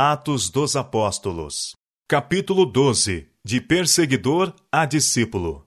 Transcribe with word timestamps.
Atos 0.00 0.48
dos 0.48 0.76
Apóstolos. 0.76 1.74
Capítulo 2.06 2.64
12 2.64 3.26
De 3.44 3.60
perseguidor 3.60 4.54
a 4.70 4.86
discípulo. 4.86 5.66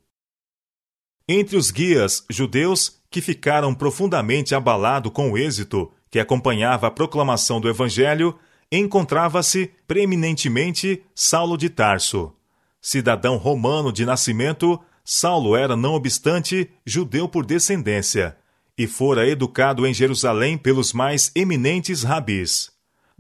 Entre 1.27 1.57
os 1.57 1.69
guias 1.69 2.23
judeus 2.29 3.01
que 3.09 3.19
ficaram 3.19 3.75
profundamente 3.75 4.55
abalados 4.55 5.11
com 5.11 5.33
o 5.33 5.37
êxito 5.37 5.91
que 6.09 6.17
acompanhava 6.17 6.87
a 6.87 6.91
proclamação 6.91 7.59
do 7.59 7.67
Evangelho, 7.67 8.39
encontrava-se 8.71 9.69
preeminentemente 9.85 11.03
Saulo 11.13 11.57
de 11.57 11.69
Tarso. 11.69 12.33
Cidadão 12.79 13.35
romano 13.35 13.91
de 13.91 14.05
nascimento, 14.05 14.79
Saulo 15.03 15.57
era, 15.57 15.75
não 15.75 15.93
obstante, 15.93 16.71
judeu 16.85 17.27
por 17.27 17.45
descendência 17.45 18.37
e 18.77 18.87
fora 18.87 19.27
educado 19.27 19.85
em 19.85 19.93
Jerusalém 19.93 20.57
pelos 20.57 20.93
mais 20.93 21.33
eminentes 21.35 22.03
rabis. 22.03 22.70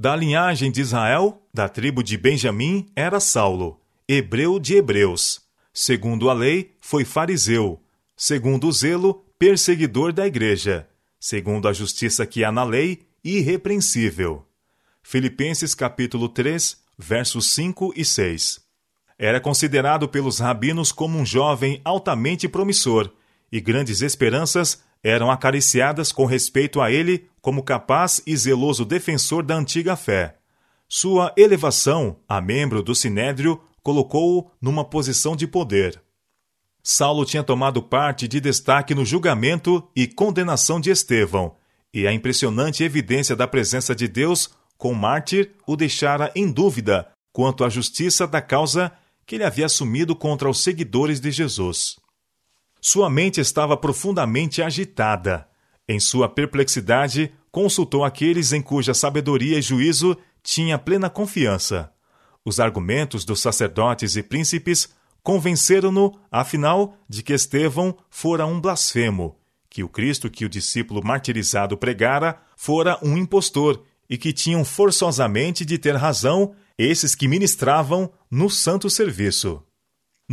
Da 0.01 0.15
linhagem 0.15 0.71
de 0.71 0.81
Israel, 0.81 1.39
da 1.53 1.69
tribo 1.69 2.01
de 2.01 2.17
Benjamim, 2.17 2.87
era 2.95 3.19
Saulo, 3.19 3.79
hebreu 4.07 4.59
de 4.59 4.73
hebreus. 4.73 5.41
Segundo 5.71 6.27
a 6.27 6.33
lei, 6.33 6.71
foi 6.81 7.05
fariseu. 7.05 7.79
Segundo 8.17 8.67
o 8.67 8.71
zelo, 8.71 9.23
perseguidor 9.37 10.11
da 10.11 10.25
igreja. 10.25 10.89
Segundo 11.19 11.67
a 11.67 11.71
justiça 11.71 12.25
que 12.25 12.43
há 12.43 12.51
na 12.51 12.63
lei, 12.63 13.03
irrepreensível. 13.23 14.43
Filipenses 15.03 15.75
capítulo 15.75 16.27
3, 16.27 16.77
versos 16.97 17.53
5 17.53 17.93
e 17.95 18.03
6. 18.03 18.59
Era 19.19 19.39
considerado 19.39 20.09
pelos 20.09 20.39
rabinos 20.39 20.91
como 20.91 21.15
um 21.15 21.23
jovem 21.23 21.79
altamente 21.85 22.47
promissor, 22.47 23.11
e 23.51 23.61
grandes 23.61 24.01
esperanças 24.01 24.81
eram 25.03 25.31
acariciadas 25.31 26.11
com 26.11 26.25
respeito 26.25 26.79
a 26.79 26.91
ele 26.91 27.29
como 27.41 27.63
capaz 27.63 28.21
e 28.25 28.35
zeloso 28.37 28.85
defensor 28.85 29.43
da 29.43 29.55
antiga 29.55 29.95
fé. 29.95 30.37
Sua 30.87 31.33
elevação 31.37 32.17
a 32.27 32.39
membro 32.41 32.83
do 32.83 32.93
Sinédrio 32.93 33.61
colocou-o 33.81 34.51
numa 34.61 34.85
posição 34.85 35.35
de 35.35 35.47
poder. 35.47 36.01
Saulo 36.83 37.25
tinha 37.25 37.43
tomado 37.43 37.81
parte 37.81 38.27
de 38.27 38.39
destaque 38.39 38.93
no 38.93 39.05
julgamento 39.05 39.87
e 39.95 40.07
condenação 40.07 40.79
de 40.79 40.89
Estevão, 40.89 41.55
e 41.93 42.07
a 42.07 42.13
impressionante 42.13 42.83
evidência 42.83 43.35
da 43.35 43.47
presença 43.47 43.95
de 43.95 44.07
Deus 44.07 44.49
com 44.77 44.91
o 44.91 44.95
mártir 44.95 45.51
o 45.67 45.75
deixara 45.75 46.31
em 46.35 46.51
dúvida 46.51 47.07
quanto 47.31 47.63
à 47.63 47.69
justiça 47.69 48.27
da 48.27 48.41
causa 48.41 48.91
que 49.25 49.35
ele 49.35 49.43
havia 49.43 49.65
assumido 49.65 50.15
contra 50.15 50.49
os 50.49 50.63
seguidores 50.63 51.19
de 51.19 51.31
Jesus. 51.31 51.99
Sua 52.83 53.11
mente 53.11 53.39
estava 53.39 53.77
profundamente 53.77 54.59
agitada. 54.63 55.47
Em 55.87 55.99
sua 55.99 56.27
perplexidade, 56.27 57.31
consultou 57.51 58.03
aqueles 58.03 58.53
em 58.53 58.61
cuja 58.61 58.95
sabedoria 58.95 59.59
e 59.59 59.61
juízo 59.61 60.17
tinha 60.41 60.79
plena 60.79 61.07
confiança. 61.07 61.91
Os 62.43 62.59
argumentos 62.59 63.23
dos 63.23 63.39
sacerdotes 63.39 64.15
e 64.15 64.23
príncipes 64.23 64.89
convenceram-no, 65.21 66.19
afinal, 66.31 66.97
de 67.07 67.21
que 67.21 67.33
Estevão 67.33 67.95
fora 68.09 68.47
um 68.47 68.59
blasfemo, 68.59 69.37
que 69.69 69.83
o 69.83 69.89
Cristo 69.89 70.27
que 70.27 70.43
o 70.43 70.49
discípulo 70.49 71.03
martirizado 71.03 71.77
pregara 71.77 72.41
fora 72.57 72.97
um 73.03 73.15
impostor 73.15 73.83
e 74.09 74.17
que 74.17 74.33
tinham 74.33 74.65
forçosamente 74.65 75.63
de 75.63 75.77
ter 75.77 75.95
razão 75.95 76.55
esses 76.75 77.13
que 77.13 77.27
ministravam 77.27 78.11
no 78.29 78.49
santo 78.49 78.89
serviço. 78.89 79.63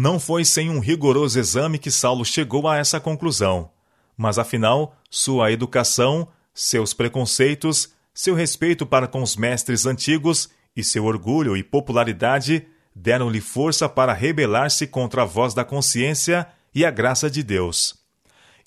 Não 0.00 0.20
foi 0.20 0.44
sem 0.44 0.70
um 0.70 0.78
rigoroso 0.78 1.40
exame 1.40 1.76
que 1.76 1.90
Saulo 1.90 2.24
chegou 2.24 2.68
a 2.68 2.76
essa 2.76 3.00
conclusão, 3.00 3.68
mas 4.16 4.38
afinal, 4.38 4.94
sua 5.10 5.50
educação, 5.50 6.28
seus 6.54 6.94
preconceitos, 6.94 7.88
seu 8.14 8.32
respeito 8.32 8.86
para 8.86 9.08
com 9.08 9.20
os 9.20 9.34
mestres 9.34 9.86
antigos 9.86 10.50
e 10.76 10.84
seu 10.84 11.04
orgulho 11.04 11.56
e 11.56 11.64
popularidade 11.64 12.64
deram-lhe 12.94 13.40
força 13.40 13.88
para 13.88 14.12
rebelar-se 14.12 14.86
contra 14.86 15.22
a 15.22 15.24
voz 15.24 15.52
da 15.52 15.64
consciência 15.64 16.46
e 16.72 16.84
a 16.84 16.92
graça 16.92 17.28
de 17.28 17.42
Deus. 17.42 17.96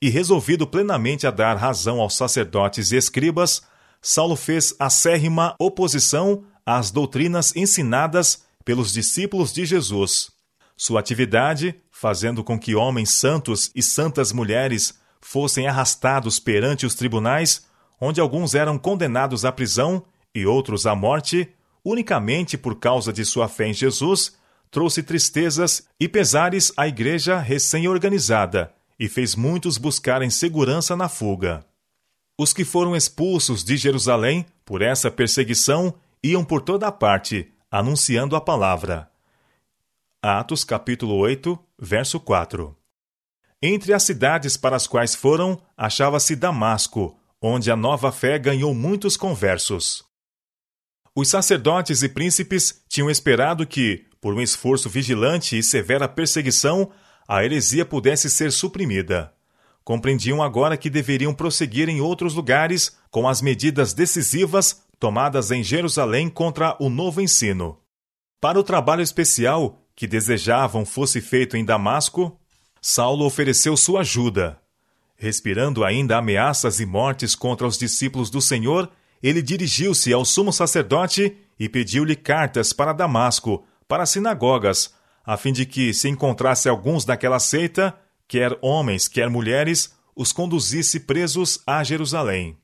E 0.02 0.10
resolvido 0.10 0.68
plenamente 0.68 1.26
a 1.26 1.32
dar 1.32 1.56
razão 1.56 2.02
aos 2.02 2.14
sacerdotes 2.14 2.92
e 2.92 2.98
escribas, 2.98 3.62
Saulo 4.02 4.36
fez 4.36 4.76
acérrima 4.78 5.56
oposição 5.58 6.44
às 6.66 6.92
doutrinas 6.92 7.56
ensinadas 7.56 8.44
pelos 8.66 8.92
discípulos 8.92 9.54
de 9.54 9.66
Jesus 9.66 10.41
sua 10.76 11.00
atividade, 11.00 11.76
fazendo 11.92 12.44
com 12.44 12.60
que 12.60 12.76
homens 12.76 13.12
santos 13.12 13.72
e 13.76 13.84
santas 13.84 14.32
mulheres 14.32 15.00
fossem 15.22 15.68
arrastados 15.68 16.40
perante 16.40 16.86
os 16.86 16.96
tribunais, 16.96 17.68
onde 18.00 18.20
alguns 18.20 18.56
eram 18.56 18.78
condenados 18.78 19.46
à 19.46 19.52
prisão 19.52 20.04
e 20.34 20.46
outros 20.46 20.88
à 20.88 20.96
morte, 20.96 21.48
unicamente 21.86 22.58
por 22.58 22.80
causa 22.80 23.14
de 23.14 23.24
sua 23.24 23.48
fé 23.48 23.68
em 23.68 23.74
Jesus, 23.74 24.36
trouxe 24.72 25.04
tristezas 25.04 25.88
e 26.00 26.08
pesares 26.08 26.72
à 26.76 26.88
igreja 26.88 27.38
recém-organizada 27.38 28.74
e 28.98 29.10
fez 29.10 29.36
muitos 29.36 29.78
buscarem 29.78 30.30
segurança 30.30 30.96
na 30.96 31.10
fuga. 31.10 31.66
Os 32.40 32.54
que 32.54 32.64
foram 32.64 32.96
expulsos 32.96 33.64
de 33.64 33.76
Jerusalém 33.78 34.46
por 34.66 34.82
essa 34.82 35.12
perseguição 35.12 35.94
iam 36.24 36.44
por 36.44 36.62
toda 36.62 36.88
a 36.88 36.92
parte, 36.92 37.52
anunciando 37.70 38.36
a 38.36 38.42
palavra. 38.42 39.11
Atos 40.24 40.64
capítulo 40.64 41.16
8, 41.16 41.58
verso 41.80 42.20
4. 42.20 42.78
Entre 43.60 43.92
as 43.92 44.04
cidades 44.04 44.56
para 44.56 44.76
as 44.76 44.86
quais 44.86 45.16
foram, 45.16 45.60
achava-se 45.76 46.36
Damasco, 46.36 47.18
onde 47.42 47.72
a 47.72 47.76
nova 47.76 48.12
fé 48.12 48.38
ganhou 48.38 48.72
muitos 48.72 49.18
conversos. 49.18 50.04
Os 51.16 51.28
sacerdotes 51.28 52.04
e 52.04 52.10
príncipes 52.10 52.84
tinham 52.88 53.10
esperado 53.10 53.66
que, 53.66 54.06
por 54.22 54.36
um 54.36 54.42
esforço 54.42 54.88
vigilante 54.88 55.58
e 55.58 55.64
severa 55.64 56.08
perseguição, 56.08 56.92
a 57.28 57.44
heresia 57.44 57.84
pudesse 57.84 58.30
ser 58.30 58.52
suprimida. 58.52 59.34
Compreendiam 59.84 60.44
agora 60.44 60.78
que 60.78 60.92
deveriam 60.92 61.34
prosseguir 61.34 61.90
em 61.90 62.00
outros 62.00 62.36
lugares 62.36 62.96
com 63.10 63.28
as 63.28 63.42
medidas 63.42 63.92
decisivas 63.92 64.84
tomadas 65.00 65.50
em 65.50 65.64
Jerusalém 65.64 66.30
contra 66.30 66.78
o 66.80 66.92
novo 66.92 67.22
ensino. 67.22 67.82
Para 68.40 68.60
o 68.60 68.64
trabalho 68.64 69.02
especial, 69.02 69.81
que 70.02 70.08
desejavam 70.08 70.84
fosse 70.84 71.22
feito 71.22 71.56
em 71.56 71.64
Damasco, 71.64 72.36
Saulo 72.82 73.24
ofereceu 73.24 73.78
sua 73.78 74.00
ajuda. 74.00 74.60
Respirando 75.16 75.86
ainda 75.86 76.18
ameaças 76.18 76.80
e 76.80 76.88
mortes 76.88 77.36
contra 77.36 77.68
os 77.68 77.78
discípulos 77.78 78.32
do 78.32 78.42
Senhor, 78.42 78.90
ele 79.22 79.44
dirigiu-se 79.44 80.12
ao 80.12 80.26
sumo 80.26 80.52
sacerdote 80.52 81.38
e 81.60 81.70
pediu-lhe 81.70 82.16
cartas 82.16 82.74
para 82.74 82.94
Damasco, 82.94 83.64
para 83.88 84.02
as 84.02 84.10
sinagogas, 84.10 84.92
a 85.24 85.38
fim 85.38 85.54
de 85.54 85.68
que, 85.68 85.94
se 85.94 86.10
encontrasse 86.10 86.68
alguns 86.68 87.06
daquela 87.06 87.38
seita, 87.38 87.96
quer 88.28 88.58
homens, 88.60 89.08
quer 89.08 89.30
mulheres, 89.30 89.94
os 90.16 90.34
conduzisse 90.34 91.02
presos 91.02 91.62
a 91.68 91.84
Jerusalém. 91.84 92.58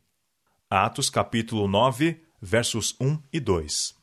Atos 0.68 1.08
capítulo 1.08 1.68
9, 1.68 2.20
versos 2.42 2.96
1 3.00 3.20
e 3.32 3.40
2. 3.40 3.97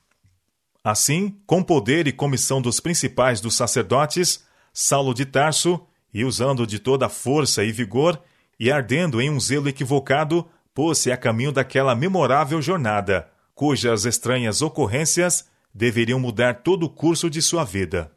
Assim, 0.85 1.39
com 1.47 1.63
poder 1.63 2.07
e 2.07 2.13
comissão 2.13 2.61
dos 2.61 2.79
principais 2.79 3.41
dos 3.41 3.55
sacerdotes, 3.55 4.45
Saulo 4.71 5.15
de 5.15 5.25
Tarso, 5.25 5.81
e 6.13 6.27
usando 6.27 6.67
de 6.67 6.79
toda 6.79 7.09
força 7.09 7.65
e 7.65 7.73
vigor, 7.73 8.21
e 8.61 8.71
ardendo 8.71 9.19
em 9.19 9.31
um 9.31 9.41
zelo 9.41 9.67
equivocado, 9.67 10.47
pôs-se 10.75 11.11
a 11.11 11.17
caminho 11.17 11.51
daquela 11.51 11.95
memorável 11.95 12.61
jornada, 12.61 13.31
cujas 13.55 14.05
estranhas 14.05 14.61
ocorrências 14.61 15.49
deveriam 15.73 16.21
mudar 16.21 16.63
todo 16.63 16.85
o 16.85 16.91
curso 16.91 17.31
de 17.31 17.41
sua 17.41 17.65
vida. 17.65 18.13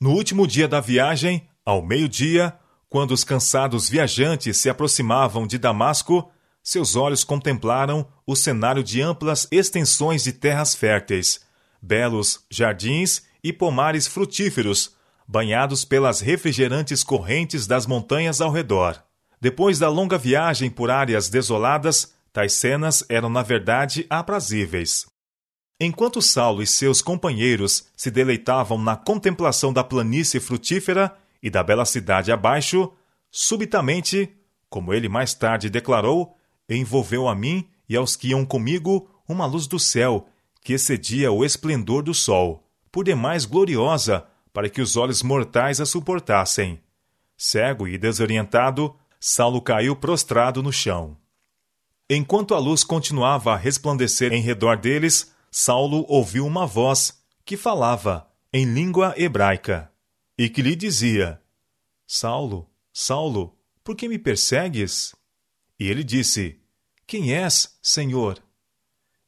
No 0.00 0.10
último 0.10 0.44
dia 0.44 0.66
da 0.66 0.80
viagem, 0.80 1.48
ao 1.64 1.80
meio-dia, 1.80 2.52
quando 2.88 3.12
os 3.12 3.22
cansados 3.22 3.88
viajantes 3.88 4.56
se 4.56 4.68
aproximavam 4.68 5.46
de 5.46 5.56
Damasco, 5.56 6.30
seus 6.62 6.96
olhos 6.96 7.22
contemplaram 7.22 8.06
o 8.26 8.34
cenário 8.34 8.82
de 8.82 9.00
amplas 9.00 9.46
extensões 9.52 10.24
de 10.24 10.32
terras 10.32 10.74
férteis, 10.74 11.40
belos 11.82 12.44
jardins 12.48 13.22
e 13.42 13.52
pomares 13.52 14.06
frutíferos, 14.06 14.94
banhados 15.26 15.84
pelas 15.84 16.20
refrigerantes 16.20 17.02
correntes 17.02 17.66
das 17.66 17.86
montanhas 17.86 18.40
ao 18.40 18.52
redor. 18.52 19.02
Depois 19.40 19.80
da 19.80 19.88
longa 19.88 20.16
viagem 20.16 20.70
por 20.70 20.88
áreas 20.88 21.28
desoladas, 21.28 22.14
tais 22.32 22.52
cenas 22.52 23.04
eram 23.08 23.28
na 23.28 23.42
verdade 23.42 24.06
aprazíveis. 24.08 25.06
Enquanto 25.80 26.22
Saulo 26.22 26.62
e 26.62 26.66
seus 26.66 27.02
companheiros 27.02 27.88
se 27.96 28.08
deleitavam 28.08 28.78
na 28.78 28.94
contemplação 28.94 29.72
da 29.72 29.82
planície 29.82 30.38
frutífera 30.38 31.12
e 31.42 31.50
da 31.50 31.64
bela 31.64 31.84
cidade 31.84 32.30
abaixo, 32.30 32.92
subitamente, 33.32 34.32
como 34.70 34.94
ele 34.94 35.08
mais 35.08 35.34
tarde 35.34 35.68
declarou, 35.68 36.36
envolveu 36.68 37.26
a 37.26 37.34
mim 37.34 37.68
e 37.88 37.96
aos 37.96 38.14
que 38.14 38.28
iam 38.28 38.44
comigo 38.44 39.10
uma 39.28 39.44
luz 39.44 39.66
do 39.66 39.78
céu 39.78 40.28
que 40.62 40.74
excedia 40.74 41.32
o 41.32 41.44
esplendor 41.44 42.02
do 42.02 42.14
sol, 42.14 42.68
por 42.90 43.04
demais 43.04 43.44
gloriosa 43.44 44.26
para 44.52 44.68
que 44.68 44.80
os 44.80 44.96
olhos 44.96 45.22
mortais 45.22 45.80
a 45.80 45.86
suportassem. 45.86 46.80
Cego 47.36 47.88
e 47.88 47.98
desorientado, 47.98 48.94
Saulo 49.18 49.60
caiu 49.60 49.96
prostrado 49.96 50.62
no 50.62 50.72
chão. 50.72 51.16
Enquanto 52.08 52.54
a 52.54 52.58
luz 52.58 52.84
continuava 52.84 53.54
a 53.54 53.56
resplandecer 53.56 54.32
em 54.32 54.42
redor 54.42 54.76
deles, 54.76 55.32
Saulo 55.50 56.04
ouviu 56.08 56.46
uma 56.46 56.66
voz 56.66 57.22
que 57.44 57.56
falava 57.56 58.28
em 58.52 58.64
língua 58.64 59.14
hebraica 59.16 59.90
e 60.36 60.48
que 60.48 60.62
lhe 60.62 60.76
dizia: 60.76 61.40
Saulo, 62.06 62.70
Saulo, 62.92 63.56
por 63.82 63.96
que 63.96 64.08
me 64.08 64.18
persegues? 64.18 65.14
E 65.78 65.88
ele 65.88 66.04
disse: 66.04 66.60
Quem 67.06 67.34
és, 67.34 67.78
Senhor? 67.82 68.42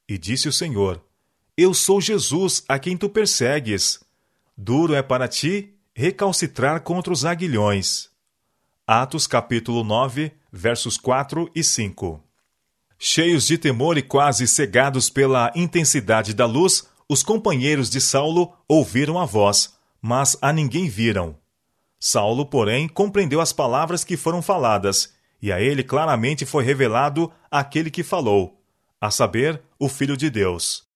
E 0.08 0.18
disse 0.18 0.48
o 0.48 0.52
Senhor: 0.52 1.03
Eu 1.56 1.72
sou 1.72 2.00
Jesus 2.00 2.64
a 2.68 2.80
quem 2.80 2.96
tu 2.96 3.08
persegues. 3.08 4.00
Duro 4.56 4.92
é 4.92 5.02
para 5.02 5.28
ti 5.28 5.72
recalcitrar 5.94 6.80
contra 6.80 7.12
os 7.12 7.24
aguilhões. 7.24 8.08
Atos 8.84 9.28
capítulo 9.28 9.84
9, 9.84 10.32
versos 10.50 10.98
4 10.98 11.48
e 11.54 11.62
5. 11.62 12.20
Cheios 12.98 13.46
de 13.46 13.56
temor 13.56 13.96
e 13.96 14.02
quase 14.02 14.48
cegados 14.48 15.08
pela 15.08 15.52
intensidade 15.54 16.34
da 16.34 16.44
luz, 16.44 16.88
os 17.08 17.22
companheiros 17.22 17.88
de 17.88 18.00
Saulo 18.00 18.52
ouviram 18.66 19.16
a 19.16 19.24
voz, 19.24 19.74
mas 20.02 20.36
a 20.42 20.52
ninguém 20.52 20.88
viram. 20.88 21.36
Saulo, 22.00 22.46
porém, 22.46 22.88
compreendeu 22.88 23.40
as 23.40 23.52
palavras 23.52 24.02
que 24.02 24.16
foram 24.16 24.42
faladas, 24.42 25.14
e 25.40 25.52
a 25.52 25.60
ele 25.60 25.84
claramente 25.84 26.44
foi 26.44 26.64
revelado 26.64 27.30
aquele 27.48 27.92
que 27.92 28.02
falou, 28.02 28.60
a 29.00 29.08
saber, 29.08 29.62
o 29.78 29.88
Filho 29.88 30.16
de 30.16 30.28
Deus. 30.28 30.92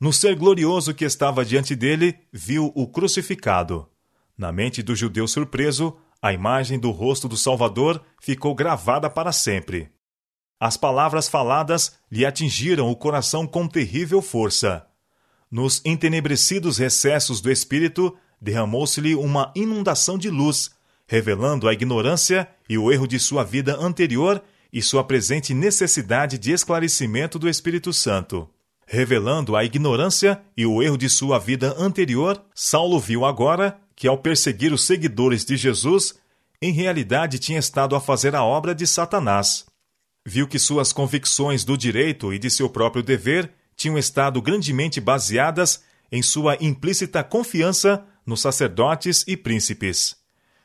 No 0.00 0.12
ser 0.12 0.36
glorioso 0.36 0.94
que 0.94 1.04
estava 1.04 1.44
diante 1.44 1.74
dele, 1.74 2.16
viu 2.32 2.72
o 2.74 2.86
crucificado. 2.86 3.88
Na 4.36 4.52
mente 4.52 4.80
do 4.82 4.94
judeu 4.94 5.26
surpreso, 5.26 5.96
a 6.22 6.32
imagem 6.32 6.78
do 6.78 6.90
rosto 6.90 7.26
do 7.26 7.36
Salvador 7.36 8.00
ficou 8.20 8.54
gravada 8.54 9.10
para 9.10 9.32
sempre. 9.32 9.90
As 10.60 10.76
palavras 10.76 11.28
faladas 11.28 11.98
lhe 12.10 12.24
atingiram 12.24 12.88
o 12.90 12.96
coração 12.96 13.46
com 13.46 13.66
terrível 13.66 14.22
força. 14.22 14.86
Nos 15.50 15.80
entenebrecidos 15.84 16.78
recessos 16.78 17.40
do 17.40 17.50
espírito, 17.50 18.16
derramou-se-lhe 18.40 19.16
uma 19.16 19.52
inundação 19.56 20.16
de 20.16 20.30
luz, 20.30 20.70
revelando 21.08 21.68
a 21.68 21.72
ignorância 21.72 22.48
e 22.68 22.78
o 22.78 22.92
erro 22.92 23.06
de 23.08 23.18
sua 23.18 23.42
vida 23.42 23.76
anterior 23.80 24.42
e 24.72 24.82
sua 24.82 25.02
presente 25.02 25.54
necessidade 25.54 26.38
de 26.38 26.52
esclarecimento 26.52 27.38
do 27.38 27.48
Espírito 27.48 27.92
Santo. 27.92 28.48
Revelando 28.90 29.54
a 29.54 29.62
ignorância 29.62 30.40
e 30.56 30.64
o 30.64 30.82
erro 30.82 30.96
de 30.96 31.10
sua 31.10 31.38
vida 31.38 31.74
anterior, 31.78 32.42
Saulo 32.54 32.98
viu 32.98 33.26
agora 33.26 33.78
que, 33.94 34.08
ao 34.08 34.16
perseguir 34.16 34.72
os 34.72 34.82
seguidores 34.82 35.44
de 35.44 35.58
Jesus, 35.58 36.14
em 36.62 36.72
realidade 36.72 37.38
tinha 37.38 37.58
estado 37.58 37.94
a 37.94 38.00
fazer 38.00 38.34
a 38.34 38.42
obra 38.42 38.74
de 38.74 38.86
Satanás. 38.86 39.66
Viu 40.24 40.48
que 40.48 40.58
suas 40.58 40.90
convicções 40.90 41.64
do 41.64 41.76
direito 41.76 42.32
e 42.32 42.38
de 42.38 42.48
seu 42.48 42.70
próprio 42.70 43.02
dever 43.02 43.52
tinham 43.76 43.98
estado 43.98 44.40
grandemente 44.40 45.02
baseadas 45.02 45.82
em 46.10 46.22
sua 46.22 46.56
implícita 46.58 47.22
confiança 47.22 48.02
nos 48.24 48.40
sacerdotes 48.40 49.22
e 49.28 49.36
príncipes. 49.36 50.16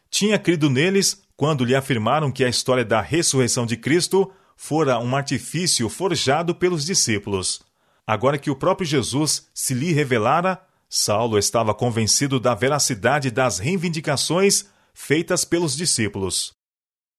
Tinha 0.10 0.40
crido 0.40 0.70
neles 0.70 1.22
quando 1.36 1.66
lhe 1.66 1.76
afirmaram 1.76 2.32
que 2.32 2.46
a 2.46 2.50
história 2.50 2.86
da 2.86 3.02
ressurreição 3.02 3.66
de 3.66 3.76
Cristo 3.76 4.32
fora 4.56 4.98
um 4.98 5.14
artifício 5.14 5.90
forjado 5.90 6.56
pelos 6.56 6.86
discípulos. 6.86 7.62
Agora 8.06 8.38
que 8.38 8.52
o 8.52 8.56
próprio 8.56 8.86
Jesus 8.86 9.50
se 9.54 9.74
lhe 9.74 9.94
revelara, 9.94 10.62
Saulo 10.90 11.38
estava 11.38 11.74
convencido 11.74 12.40
da 12.40 12.54
veracidade 12.54 13.32
das 13.32 13.60
reivindicações 13.60 14.66
feitas 14.94 15.44
pelos 15.44 15.76
discípulos. 15.76 16.54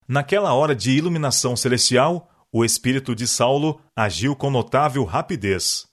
Naquela 0.07 0.53
hora 0.53 0.77
de 0.77 0.91
iluminação 0.91 1.57
celestial, 1.57 2.31
o 2.53 2.65
espírito 2.65 3.15
de 3.15 3.27
Saulo 3.27 3.81
agiu 3.97 4.37
com 4.37 4.51
notável 4.51 5.03
rapidez. 5.05 5.87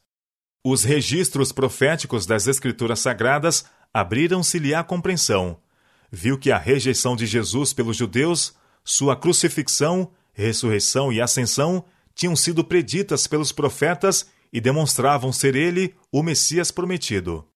Os 0.63 0.83
registros 0.83 1.51
proféticos 1.51 2.25
das 2.25 2.45
Escrituras 2.45 2.99
Sagradas 2.99 3.65
abriram-se-lhe 3.91 4.75
à 4.75 4.83
compreensão. 4.83 5.57
Viu 6.11 6.37
que 6.37 6.51
a 6.51 6.57
rejeição 6.57 7.15
de 7.15 7.25
Jesus 7.25 7.73
pelos 7.73 7.97
judeus, 7.97 8.53
sua 8.83 9.15
crucifixão, 9.15 10.11
ressurreição 10.33 11.11
e 11.11 11.19
ascensão 11.19 11.83
tinham 12.13 12.35
sido 12.35 12.63
preditas 12.63 13.25
pelos 13.25 13.51
profetas 13.51 14.27
e 14.51 14.59
demonstravam 14.59 15.31
ser 15.31 15.55
ele 15.55 15.95
o 16.11 16.21
Messias 16.21 16.71
prometido. 16.71 17.47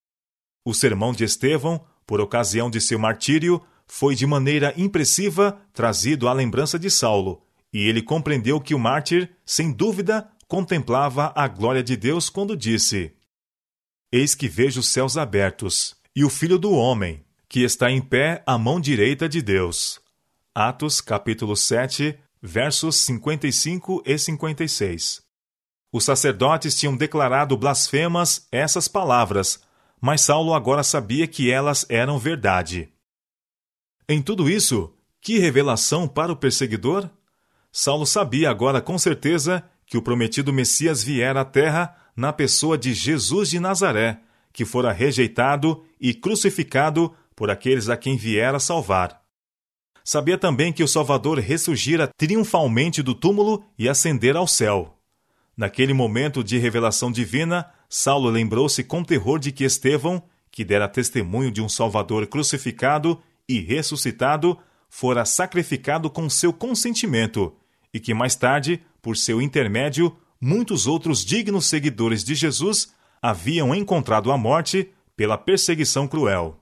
O 0.64 0.74
sermão 0.74 1.14
de 1.14 1.24
Estevão, 1.24 1.86
por 2.06 2.22
ocasião 2.22 2.70
de 2.70 2.80
seu 2.80 2.98
martírio, 2.98 3.62
foi 3.88 4.16
de 4.16 4.26
maneira 4.26 4.74
impressiva 4.78 5.60
trazido 5.74 6.28
à 6.28 6.34
lembrança 6.34 6.80
de 6.80 6.90
Saulo, 6.90 7.44
e 7.72 7.88
ele 7.88 8.02
compreendeu 8.02 8.60
que 8.60 8.74
o 8.74 8.80
mártir, 8.80 9.30
sem 9.46 9.72
dúvida, 9.72 10.30
contemplava 10.48 11.34
a 11.36 11.48
glória 11.48 11.84
de 11.84 11.96
Deus 11.96 12.30
quando 12.30 12.56
disse: 12.56 13.14
Eis 14.12 14.34
que 14.34 14.48
vejo 14.48 14.80
os 14.80 14.88
céus 14.88 15.18
abertos, 15.18 15.96
e 16.16 16.24
o 16.24 16.30
Filho 16.30 16.58
do 16.58 16.72
Homem, 16.72 17.24
que 17.50 17.62
está 17.62 17.92
em 17.92 18.02
pé 18.02 18.44
à 18.46 18.58
mão 18.58 18.80
direita 18.80 19.28
de 19.28 19.42
Deus. 19.42 20.00
Atos 20.54 21.02
capítulo 21.02 21.56
7, 21.56 22.18
versos 22.42 22.96
55 22.98 24.04
e 24.06 24.18
56. 24.18 25.25
Os 25.96 26.04
sacerdotes 26.04 26.76
tinham 26.76 26.94
declarado 26.94 27.56
blasfemas 27.56 28.50
essas 28.52 28.86
palavras, 28.86 29.62
mas 30.02 30.20
Saulo 30.20 30.54
agora 30.54 30.84
sabia 30.84 31.26
que 31.26 31.50
elas 31.50 31.86
eram 31.88 32.20
verdade. 32.20 32.90
Em 34.06 34.22
tudo 34.22 34.50
isso, 34.50 34.94
que 35.22 35.40
revelação 35.40 36.06
para 36.06 36.34
o 36.34 36.36
perseguidor? 36.36 37.10
Saulo 37.72 38.06
sabia 38.06 38.50
agora 38.50 38.82
com 38.82 38.98
certeza 38.98 39.64
que 39.86 39.98
o 39.98 40.02
prometido 40.02 40.52
Messias 40.52 41.02
viera 41.02 41.40
à 41.40 41.46
terra 41.46 41.96
na 42.14 42.34
pessoa 42.34 42.78
de 42.78 42.94
Jesus 42.94 43.50
de 43.50 43.58
Nazaré, 43.62 44.20
que 44.52 44.66
fora 44.66 44.92
rejeitado 44.92 45.86
e 45.98 46.14
crucificado 46.14 47.16
por 47.34 47.50
aqueles 47.50 47.88
a 47.88 47.96
quem 47.96 48.18
viera 48.18 48.60
salvar. 48.60 49.22
Sabia 50.04 50.38
também 50.38 50.74
que 50.74 50.84
o 50.84 50.90
Salvador 50.90 51.40
ressurgira 51.40 52.10
triunfalmente 52.18 53.02
do 53.02 53.16
túmulo 53.16 53.64
e 53.80 53.88
ascendera 53.88 54.40
ao 54.40 54.46
céu. 54.46 54.95
Naquele 55.58 55.94
momento 55.94 56.44
de 56.44 56.58
revelação 56.58 57.12
divina, 57.12 57.66
Saulo 57.88 58.30
lembrou-se 58.30 58.84
com 58.84 59.04
terror 59.04 59.40
de 59.40 59.52
que 59.52 59.64
Estevão, 59.64 60.22
que 60.52 60.66
dera 60.66 60.88
testemunho 60.88 61.52
de 61.52 61.62
um 61.62 61.70
Salvador 61.70 62.28
crucificado 62.28 63.22
e 63.48 63.60
ressuscitado, 63.60 64.58
fora 64.90 65.24
sacrificado 65.24 66.10
com 66.10 66.30
seu 66.30 66.52
consentimento, 66.52 67.54
e 67.94 68.00
que 68.00 68.14
mais 68.14 68.36
tarde, 68.36 68.82
por 69.02 69.16
seu 69.16 69.42
intermédio, 69.42 70.16
muitos 70.42 70.88
outros 70.88 71.24
dignos 71.24 71.68
seguidores 71.68 72.24
de 72.24 72.36
Jesus 72.36 72.94
haviam 73.22 73.74
encontrado 73.74 74.32
a 74.32 74.38
morte 74.38 74.90
pela 75.16 75.38
perseguição 75.38 76.08
cruel. 76.08 76.60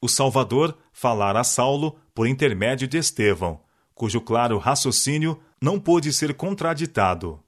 O 0.00 0.08
Salvador 0.08 0.76
falara 0.92 1.40
a 1.40 1.44
Saulo 1.44 1.96
por 2.14 2.26
intermédio 2.26 2.88
de 2.88 2.98
Estevão, 2.98 3.60
cujo 3.94 4.20
claro 4.20 4.58
raciocínio 4.58 5.40
não 5.60 5.78
pôde 5.78 6.12
ser 6.12 6.34
contraditado. 6.34 7.43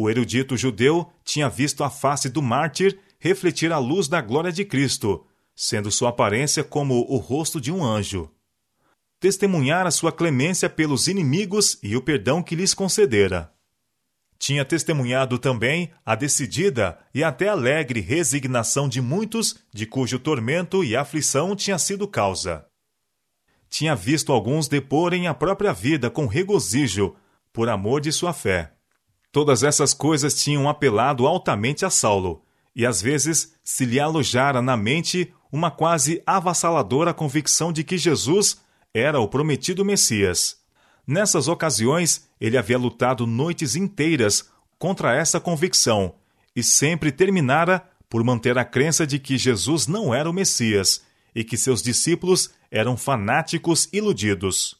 O 0.00 0.08
erudito 0.08 0.56
judeu 0.56 1.10
tinha 1.24 1.48
visto 1.48 1.82
a 1.82 1.90
face 1.90 2.28
do 2.28 2.40
mártir 2.40 3.00
refletir 3.18 3.72
a 3.72 3.78
luz 3.78 4.06
da 4.06 4.20
glória 4.20 4.52
de 4.52 4.64
Cristo, 4.64 5.26
sendo 5.56 5.90
sua 5.90 6.10
aparência 6.10 6.62
como 6.62 7.04
o 7.08 7.16
rosto 7.16 7.60
de 7.60 7.72
um 7.72 7.84
anjo. 7.84 8.30
Testemunhara 9.18 9.90
sua 9.90 10.12
clemência 10.12 10.70
pelos 10.70 11.08
inimigos 11.08 11.80
e 11.82 11.96
o 11.96 12.00
perdão 12.00 12.44
que 12.44 12.54
lhes 12.54 12.74
concedera. 12.74 13.52
Tinha 14.38 14.64
testemunhado 14.64 15.36
também 15.36 15.90
a 16.06 16.14
decidida 16.14 16.96
e 17.12 17.24
até 17.24 17.48
alegre 17.48 17.98
resignação 17.98 18.88
de 18.88 19.00
muitos 19.00 19.56
de 19.74 19.84
cujo 19.84 20.20
tormento 20.20 20.84
e 20.84 20.94
aflição 20.94 21.56
tinha 21.56 21.76
sido 21.76 22.06
causa. 22.06 22.64
Tinha 23.68 23.96
visto 23.96 24.32
alguns 24.32 24.68
deporem 24.68 25.26
a 25.26 25.34
própria 25.34 25.72
vida 25.72 26.08
com 26.08 26.26
regozijo, 26.26 27.16
por 27.52 27.68
amor 27.68 28.00
de 28.00 28.12
sua 28.12 28.32
fé. 28.32 28.77
Todas 29.30 29.62
essas 29.62 29.92
coisas 29.92 30.42
tinham 30.42 30.68
apelado 30.68 31.26
altamente 31.26 31.84
a 31.84 31.90
Saulo, 31.90 32.42
e 32.74 32.86
às 32.86 33.02
vezes 33.02 33.54
se 33.62 33.84
lhe 33.84 34.00
alojara 34.00 34.62
na 34.62 34.76
mente 34.76 35.32
uma 35.52 35.70
quase 35.70 36.22
avassaladora 36.26 37.12
convicção 37.12 37.72
de 37.72 37.82
que 37.84 37.98
Jesus 37.98 38.60
era 38.94 39.20
o 39.20 39.28
prometido 39.28 39.84
Messias. 39.84 40.58
Nessas 41.06 41.48
ocasiões, 41.48 42.28
ele 42.40 42.56
havia 42.58 42.78
lutado 42.78 43.26
noites 43.26 43.76
inteiras 43.76 44.50
contra 44.78 45.14
essa 45.14 45.40
convicção 45.40 46.14
e 46.54 46.62
sempre 46.62 47.10
terminara 47.10 47.82
por 48.08 48.22
manter 48.24 48.56
a 48.58 48.64
crença 48.64 49.06
de 49.06 49.18
que 49.18 49.36
Jesus 49.36 49.86
não 49.86 50.14
era 50.14 50.28
o 50.28 50.32
Messias 50.32 51.02
e 51.34 51.44
que 51.44 51.56
seus 51.56 51.82
discípulos 51.82 52.50
eram 52.70 52.96
fanáticos 52.96 53.88
iludidos. 53.92 54.76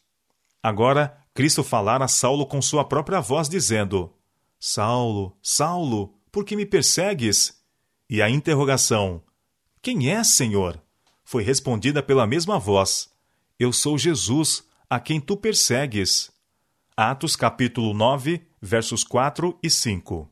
Agora, 0.63 1.17
Cristo 1.35 1.63
falara 1.63 2.05
a 2.05 2.09
Saulo 2.09 2.47
com 2.47 2.61
sua 2.61 2.85
própria 2.85 3.21
voz, 3.21 3.49
dizendo: 3.49 4.13
Saulo, 4.61 5.37
Saulo, 5.41 6.15
por 6.33 6.45
que 6.45 6.57
me 6.57 6.67
persegues? 6.67 7.57
E 8.11 8.21
a 8.21 8.29
interrogação: 8.29 9.23
Quem 9.81 10.11
é, 10.11 10.25
Senhor? 10.25 10.83
foi 11.29 11.43
respondida 11.43 12.03
pela 12.03 12.27
mesma 12.27 12.59
voz: 12.59 13.11
Eu 13.59 13.71
sou 13.71 13.99
Jesus, 13.99 14.65
a 14.89 14.99
quem 14.99 15.21
tu 15.21 15.37
persegues. 15.37 16.31
Atos 16.97 17.37
capítulo 17.37 17.93
9, 17.93 18.41
versos 18.63 19.05
4 19.05 19.59
e 19.63 19.69
5. 19.69 20.27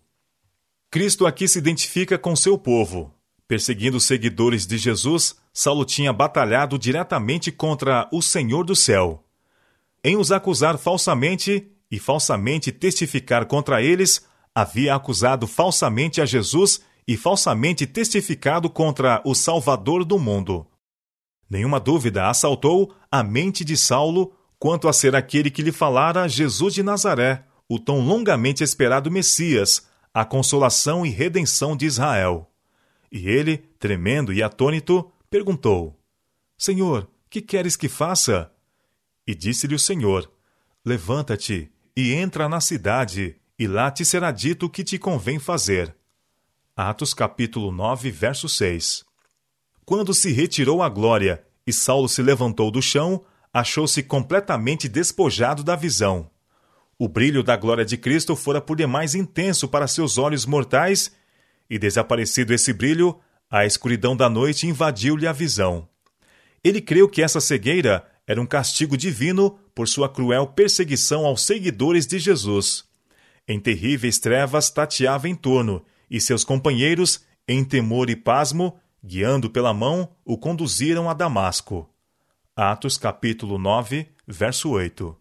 Cristo 0.90 1.26
aqui 1.26 1.46
se 1.46 1.58
identifica 1.58 2.16
com 2.16 2.34
seu 2.34 2.56
povo. 2.56 3.14
Perseguindo 3.46 3.98
os 3.98 4.04
seguidores 4.04 4.66
de 4.66 4.78
Jesus, 4.78 5.36
Saulo 5.52 5.84
tinha 5.84 6.14
batalhado 6.14 6.78
diretamente 6.78 7.52
contra 7.52 8.08
o 8.10 8.22
Senhor 8.22 8.64
do 8.64 8.74
céu. 8.74 9.22
Em 10.02 10.16
os 10.16 10.32
acusar 10.32 10.78
falsamente 10.78 11.70
e 11.90 11.98
falsamente 11.98 12.72
testificar 12.72 13.46
contra 13.46 13.82
eles, 13.82 14.26
havia 14.54 14.94
acusado 14.94 15.46
falsamente 15.46 16.20
a 16.20 16.26
Jesus 16.26 16.80
e 17.06 17.16
falsamente 17.16 17.86
testificado 17.86 18.68
contra 18.68 19.22
o 19.24 19.34
Salvador 19.34 20.04
do 20.04 20.18
mundo. 20.18 20.66
Nenhuma 21.48 21.78
dúvida 21.78 22.28
assaltou 22.28 22.92
a 23.10 23.22
mente 23.22 23.64
de 23.64 23.76
Saulo 23.76 24.34
quanto 24.58 24.88
a 24.88 24.92
ser 24.92 25.14
aquele 25.14 25.50
que 25.50 25.62
lhe 25.62 25.70
falara 25.70 26.28
Jesus 26.28 26.74
de 26.74 26.82
Nazaré, 26.82 27.44
o 27.68 27.78
tão 27.78 28.00
longamente 28.00 28.64
esperado 28.64 29.10
Messias, 29.10 29.86
a 30.12 30.24
consolação 30.24 31.04
e 31.04 31.10
redenção 31.10 31.76
de 31.76 31.86
Israel. 31.86 32.50
E 33.12 33.28
ele, 33.28 33.58
tremendo 33.78 34.32
e 34.32 34.42
atônito, 34.42 35.10
perguntou: 35.30 35.96
Senhor, 36.56 37.08
que 37.28 37.40
queres 37.40 37.76
que 37.76 37.88
faça? 37.88 38.50
E 39.26 39.34
disse-lhe 39.34 39.74
o 39.74 39.78
Senhor: 39.78 40.30
Levanta-te 40.84 41.70
e 41.96 42.12
entra 42.12 42.46
na 42.46 42.60
cidade, 42.60 43.36
e 43.58 43.66
lá 43.66 43.90
te 43.90 44.04
será 44.04 44.30
dito 44.30 44.66
o 44.66 44.70
que 44.70 44.84
te 44.84 44.98
convém 44.98 45.38
fazer. 45.38 45.96
Atos 46.76 47.14
capítulo 47.14 47.72
9, 47.72 48.10
verso 48.10 48.50
6. 48.50 49.02
Quando 49.82 50.12
se 50.12 50.30
retirou 50.30 50.82
a 50.82 50.90
glória 50.90 51.42
e 51.66 51.72
Saulo 51.72 52.06
se 52.06 52.20
levantou 52.20 52.70
do 52.70 52.82
chão, 52.82 53.24
achou-se 53.50 54.02
completamente 54.02 54.90
despojado 54.90 55.64
da 55.64 55.74
visão. 55.74 56.30
O 56.98 57.08
brilho 57.08 57.42
da 57.42 57.56
glória 57.56 57.84
de 57.84 57.96
Cristo 57.96 58.36
fora 58.36 58.60
por 58.60 58.76
demais 58.76 59.14
intenso 59.14 59.66
para 59.66 59.88
seus 59.88 60.18
olhos 60.18 60.44
mortais, 60.44 61.12
e 61.68 61.78
desaparecido 61.78 62.52
esse 62.52 62.74
brilho, 62.74 63.18
a 63.50 63.64
escuridão 63.64 64.14
da 64.14 64.28
noite 64.28 64.66
invadiu-lhe 64.66 65.26
a 65.26 65.32
visão. 65.32 65.88
Ele 66.62 66.82
creu 66.82 67.08
que 67.08 67.22
essa 67.22 67.40
cegueira 67.40 68.06
era 68.26 68.40
um 68.40 68.46
castigo 68.46 68.96
divino 68.98 69.58
por 69.76 69.86
sua 69.86 70.08
cruel 70.08 70.46
perseguição 70.46 71.26
aos 71.26 71.42
seguidores 71.42 72.06
de 72.06 72.18
Jesus. 72.18 72.86
Em 73.46 73.60
terríveis 73.60 74.18
trevas 74.18 74.70
tateava 74.70 75.28
em 75.28 75.34
torno, 75.34 75.84
e 76.10 76.18
seus 76.18 76.42
companheiros, 76.42 77.20
em 77.46 77.62
temor 77.62 78.08
e 78.08 78.16
pasmo, 78.16 78.78
guiando 79.04 79.50
pela 79.50 79.74
mão, 79.74 80.08
o 80.24 80.38
conduziram 80.38 81.10
a 81.10 81.12
Damasco. 81.12 81.86
Atos 82.56 82.96
capítulo 82.96 83.58
9, 83.58 84.08
verso 84.26 84.70
8. 84.70 85.14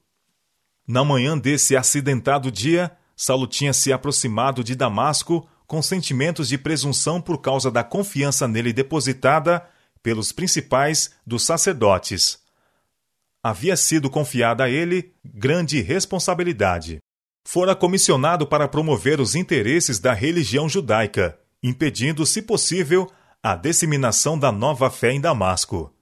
Na 0.87 1.03
manhã 1.03 1.37
desse 1.37 1.75
acidentado 1.75 2.49
dia, 2.49 2.95
Saulo 3.13 3.47
tinha 3.47 3.73
se 3.73 3.91
aproximado 3.91 4.63
de 4.63 4.73
Damasco 4.73 5.45
com 5.67 5.81
sentimentos 5.81 6.47
de 6.47 6.57
presunção 6.57 7.19
por 7.19 7.39
causa 7.39 7.69
da 7.69 7.83
confiança 7.83 8.47
nele 8.47 8.71
depositada 8.71 9.67
pelos 10.01 10.31
principais 10.31 11.11
dos 11.27 11.43
sacerdotes. 11.43 12.44
Havia 13.47 13.77
sido 13.77 14.09
confiada 14.09 14.63
a 14.63 14.69
ele 14.71 15.13
grande 15.23 15.79
responsabilidade 15.79 16.97
fora 17.47 17.75
comissionado 17.75 18.47
para 18.47 18.67
promover 18.67 19.19
os 19.21 19.35
interesses 19.35 19.99
da 19.99 20.13
religião 20.13 20.67
judaica, 20.67 21.37
impedindo, 21.61 22.25
se 22.25 22.41
possível, 22.41 23.07
a 23.43 23.55
disseminação 23.55 24.35
da 24.39 24.51
nova 24.51 24.89
fé 24.89 25.11
em 25.11 25.21
Damasco. 25.21 25.93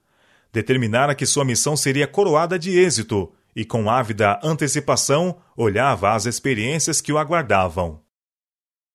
Determinara 0.50 1.14
que 1.14 1.26
sua 1.26 1.44
missão 1.44 1.76
seria 1.76 2.06
coroada 2.06 2.58
de 2.58 2.78
êxito 2.78 3.30
e, 3.54 3.62
com 3.62 3.90
ávida 3.90 4.40
antecipação, 4.42 5.36
olhava 5.54 6.14
as 6.14 6.24
experiências 6.24 7.02
que 7.02 7.12
o 7.12 7.18
aguardavam. 7.18 8.00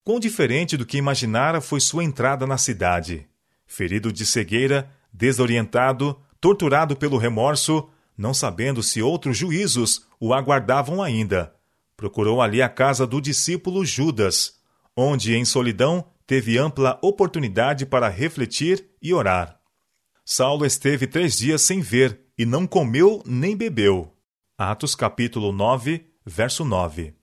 Quão 0.04 0.20
diferente 0.20 0.76
do 0.76 0.88
que 0.88 0.98
imaginara 0.98 1.62
foi 1.62 1.80
sua 1.80 2.04
entrada 2.04 2.48
na 2.48 2.58
cidade. 2.58 3.28
Ferido 3.68 4.12
de 4.12 4.26
cegueira, 4.26 4.90
desorientado, 5.14 6.20
torturado 6.42 6.96
pelo 6.96 7.20
remorso, 7.20 7.88
não 8.20 8.34
sabendo 8.34 8.84
se 8.84 9.02
outros 9.02 9.38
juízos 9.38 10.06
o 10.20 10.34
aguardavam 10.34 11.02
ainda, 11.02 11.56
procurou 11.96 12.42
ali 12.42 12.62
a 12.62 12.68
casa 12.68 13.08
do 13.08 13.22
discípulo 13.22 13.86
Judas, 13.86 14.56
onde, 14.94 15.34
em 15.38 15.46
solidão, 15.46 16.06
teve 16.28 16.58
ampla 16.58 17.00
oportunidade 17.02 17.86
para 17.86 18.10
refletir 18.10 18.86
e 19.02 19.14
orar. 19.14 19.58
Saulo 20.26 20.66
esteve 20.66 21.08
três 21.08 21.38
dias 21.38 21.62
sem 21.62 21.80
ver 21.80 22.20
e 22.38 22.46
não 22.46 22.68
comeu 22.68 23.24
nem 23.26 23.56
bebeu. 23.56 24.14
Atos 24.58 24.96
capítulo 24.96 25.54
9, 25.54 26.06
verso 26.26 26.66
9. 26.66 27.14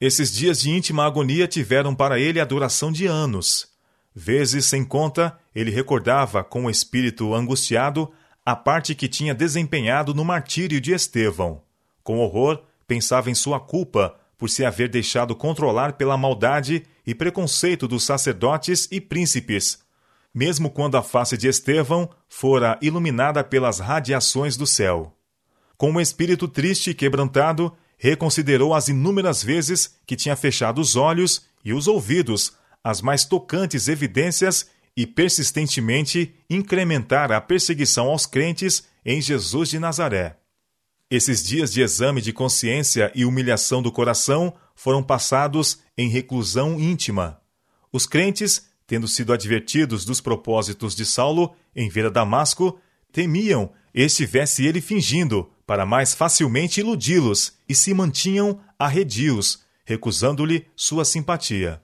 Esses 0.00 0.32
dias 0.34 0.60
de 0.60 0.70
íntima 0.70 1.06
agonia 1.06 1.46
tiveram 1.46 1.94
para 1.94 2.18
ele 2.18 2.40
a 2.40 2.44
duração 2.44 2.90
de 2.90 3.06
anos. 3.06 3.68
Vezes 4.12 4.64
sem 4.64 4.84
conta, 4.84 5.38
ele 5.54 5.70
recordava, 5.70 6.42
com 6.42 6.64
o 6.64 6.70
espírito 6.70 7.32
angustiado, 7.32 8.12
a 8.44 8.56
parte 8.56 8.94
que 8.94 9.08
tinha 9.08 9.34
desempenhado 9.34 10.12
no 10.12 10.24
martírio 10.24 10.80
de 10.80 10.92
Estevão. 10.92 11.62
Com 12.02 12.18
horror, 12.18 12.62
pensava 12.86 13.30
em 13.30 13.34
sua 13.34 13.60
culpa 13.60 14.16
por 14.36 14.50
se 14.50 14.64
haver 14.64 14.88
deixado 14.88 15.36
controlar 15.36 15.92
pela 15.92 16.16
maldade 16.16 16.84
e 17.06 17.14
preconceito 17.14 17.86
dos 17.86 18.02
sacerdotes 18.04 18.88
e 18.90 19.00
príncipes, 19.00 19.78
mesmo 20.34 20.70
quando 20.70 20.96
a 20.96 21.02
face 21.02 21.36
de 21.36 21.46
Estevão 21.46 22.10
fora 22.28 22.76
iluminada 22.82 23.44
pelas 23.44 23.78
radiações 23.78 24.56
do 24.56 24.66
céu. 24.66 25.16
Com 25.76 25.92
um 25.92 26.00
espírito 26.00 26.48
triste 26.48 26.90
e 26.90 26.94
quebrantado, 26.94 27.72
reconsiderou 27.96 28.74
as 28.74 28.88
inúmeras 28.88 29.44
vezes 29.44 29.96
que 30.04 30.16
tinha 30.16 30.34
fechado 30.34 30.80
os 30.80 30.96
olhos 30.96 31.46
e 31.64 31.72
os 31.72 31.86
ouvidos 31.86 32.52
às 32.82 33.00
mais 33.00 33.24
tocantes 33.24 33.86
evidências 33.86 34.66
e 34.96 35.06
persistentemente 35.06 36.34
incrementar 36.48 37.32
a 37.32 37.40
perseguição 37.40 38.08
aos 38.08 38.26
crentes 38.26 38.84
em 39.04 39.20
Jesus 39.20 39.70
de 39.70 39.78
Nazaré. 39.78 40.36
Esses 41.10 41.44
dias 41.44 41.72
de 41.72 41.82
exame 41.82 42.20
de 42.20 42.32
consciência 42.32 43.12
e 43.14 43.24
humilhação 43.24 43.82
do 43.82 43.92
coração 43.92 44.54
foram 44.74 45.02
passados 45.02 45.80
em 45.96 46.08
reclusão 46.08 46.80
íntima. 46.80 47.40
Os 47.92 48.06
crentes, 48.06 48.68
tendo 48.86 49.06
sido 49.06 49.32
advertidos 49.32 50.04
dos 50.04 50.20
propósitos 50.20 50.94
de 50.94 51.04
Saulo 51.04 51.54
em 51.76 51.88
vir 51.88 52.06
a 52.06 52.10
Damasco, 52.10 52.80
temiam 53.12 53.70
estivesse 53.94 54.64
ele 54.64 54.80
fingindo, 54.80 55.50
para 55.66 55.84
mais 55.84 56.14
facilmente 56.14 56.80
iludi-los, 56.80 57.52
e 57.68 57.74
se 57.74 57.92
mantinham 57.92 58.60
arredios, 58.78 59.60
recusando-lhe 59.84 60.66
sua 60.74 61.04
simpatia. 61.04 61.82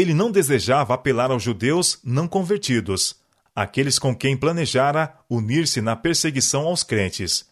Ele 0.00 0.14
não 0.14 0.30
desejava 0.30 0.94
apelar 0.94 1.30
aos 1.30 1.42
judeus 1.42 1.98
não 2.02 2.26
convertidos, 2.26 3.16
aqueles 3.54 3.98
com 3.98 4.14
quem 4.16 4.36
planejara 4.36 5.14
unir-se 5.28 5.80
na 5.80 5.94
perseguição 5.94 6.66
aos 6.66 6.82
crentes 6.82 7.50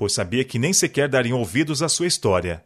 pois 0.00 0.14
sabia 0.14 0.42
que 0.42 0.58
nem 0.58 0.72
sequer 0.72 1.10
dariam 1.10 1.38
ouvidos 1.38 1.82
à 1.82 1.88
sua 1.88 2.06
história. 2.06 2.64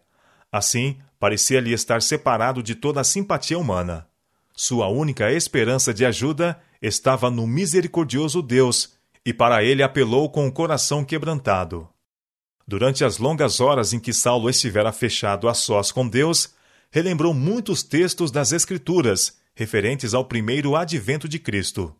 Assim, 0.53 0.99
parecia-lhe 1.19 1.73
estar 1.73 2.01
separado 2.01 2.63
de 2.63 2.77
toda 2.77 3.01
a 3.01 3.05
simpatia 3.05 3.59
humana. 3.59 4.07
Sua 4.53 4.87
única 4.87 5.33
esperança 5.33 5.93
de 5.93 6.07
ajuda 6.07 6.57
estava 6.81 7.33
no 7.33 7.45
misericordioso 7.45 8.41
Deus, 8.41 8.93
e 9.27 9.35
para 9.35 9.65
ele 9.65 9.83
apelou 9.83 10.31
com 10.31 10.47
o 10.47 10.53
coração 10.53 11.05
quebrantado. 11.05 11.89
Durante 12.69 13.05
as 13.05 13.19
longas 13.19 13.59
horas 13.59 13.93
em 13.93 13.99
que 13.99 14.13
Saulo 14.13 14.49
estivera 14.49 14.93
fechado 14.93 15.49
a 15.49 15.55
sós 15.55 15.91
com 15.91 16.07
Deus, 16.07 16.55
relembrou 16.95 17.35
muitos 17.35 17.83
textos 17.83 18.31
das 18.31 18.53
Escrituras 18.53 19.37
referentes 19.53 20.15
ao 20.15 20.25
primeiro 20.25 20.77
advento 20.77 21.29
de 21.29 21.41
Cristo. 21.41 21.93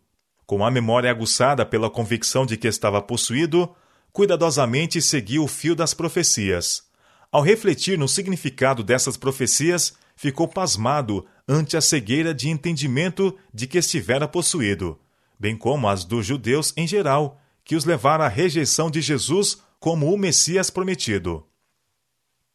Com 0.45 0.65
a 0.65 0.71
memória 0.71 1.11
aguçada 1.11 1.65
pela 1.65 1.89
convicção 1.89 2.45
de 2.45 2.55
que 2.55 2.65
estava 2.65 3.01
possuído, 3.01 3.75
cuidadosamente 4.13 5.01
seguiu 5.01 5.43
o 5.43 5.49
fio 5.49 5.75
das 5.75 5.93
profecias. 5.93 6.83
Ao 7.29 7.41
refletir 7.41 7.97
no 7.97 8.07
significado 8.07 8.85
dessas 8.85 9.17
profecias, 9.17 9.95
ficou 10.15 10.47
pasmado 10.47 11.25
ante 11.45 11.75
a 11.75 11.81
cegueira 11.81 12.33
de 12.33 12.47
entendimento 12.47 13.37
de 13.53 13.67
que 13.67 13.79
estivera 13.79 14.29
possuído, 14.29 14.97
bem 15.37 15.57
como 15.57 15.89
as 15.89 16.05
dos 16.05 16.25
judeus 16.25 16.71
em 16.77 16.87
geral, 16.87 17.37
que 17.65 17.75
os 17.75 17.83
levara 17.83 18.23
à 18.23 18.29
rejeição 18.29 18.89
de 18.89 19.01
Jesus 19.01 19.61
como 19.77 20.09
o 20.13 20.17
Messias 20.17 20.69
prometido. 20.69 21.45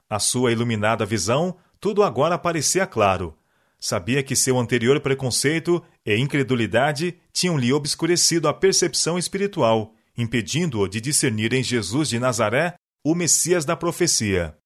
A 0.08 0.18
sua 0.18 0.50
iluminada 0.50 1.04
visão, 1.04 1.54
tudo 1.80 2.02
agora 2.02 2.38
parecia 2.38 2.86
claro. 2.86 3.36
Sabia 3.78 4.22
que 4.22 4.36
seu 4.36 4.58
anterior 4.58 5.00
preconceito 5.00 5.82
e 6.04 6.16
incredulidade 6.16 7.18
tinham-lhe 7.32 7.72
obscurecido 7.72 8.46
a 8.46 8.54
percepção 8.54 9.18
espiritual 9.18 9.94
impedindo-o 10.16 10.88
de 10.88 11.00
discernir 11.00 11.52
em 11.52 11.62
Jesus 11.62 12.08
de 12.08 12.18
Nazaré 12.18 12.74
o 13.04 13.14
Messias 13.14 13.64
da 13.64 13.76
profecia. 13.76 14.56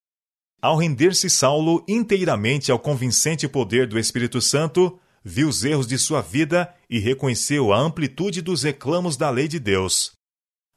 Ao 0.60 0.76
render-se 0.76 1.28
Saulo 1.28 1.84
inteiramente 1.86 2.72
ao 2.72 2.78
convincente 2.78 3.46
poder 3.46 3.86
do 3.86 3.98
Espírito 3.98 4.40
Santo, 4.40 4.98
viu 5.22 5.48
os 5.48 5.64
erros 5.64 5.86
de 5.86 5.98
sua 5.98 6.20
vida 6.20 6.74
e 6.88 6.98
reconheceu 6.98 7.72
a 7.72 7.78
amplitude 7.78 8.40
dos 8.40 8.62
reclamos 8.62 9.16
da 9.16 9.30
lei 9.30 9.46
de 9.46 9.60
Deus. 9.60 10.12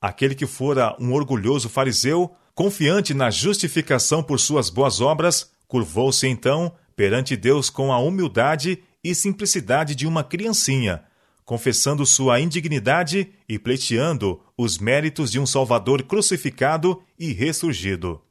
Aquele 0.02 0.36
que 0.36 0.46
fora 0.46 0.96
um 1.00 1.14
orgulhoso 1.14 1.70
fariseu, 1.70 2.36
confiante 2.54 3.14
na 3.14 3.32
justificação 3.32 4.22
por 4.22 4.40
suas 4.40 4.70
boas 4.70 5.02
obras, 5.02 5.52
curvou-se 5.68 6.28
então 6.28 6.74
perante 6.96 7.36
Deus 7.36 7.70
com 7.70 7.94
a 7.94 8.00
humildade 8.00 8.82
e 9.04 9.14
simplicidade 9.14 9.96
de 9.96 10.08
uma 10.08 10.24
criancinha, 10.24 11.04
confessando 11.46 12.06
sua 12.06 12.40
indignidade 12.40 13.32
e 13.48 13.58
pleiteando 13.58 14.42
os 14.58 14.78
méritos 14.78 15.32
de 15.32 15.40
um 15.40 15.46
Salvador 15.46 16.04
crucificado 16.04 17.02
e 17.18 17.32
ressurgido. 17.32 18.22